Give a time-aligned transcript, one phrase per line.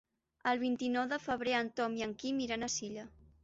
[0.51, 3.09] El vint-i-nou de febrer en Tom i en Quim iran a Silla.